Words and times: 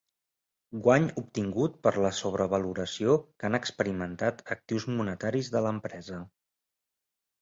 Guany 0.85 1.03
obtingut 1.21 1.75
per 1.87 1.91
la 2.05 2.11
sobrevaloració 2.21 3.17
que 3.43 3.49
han 3.49 3.57
experimentat 3.59 4.43
actius 4.57 4.89
monetaris 4.95 5.53
de 5.57 5.63
l'empresa. 5.67 6.23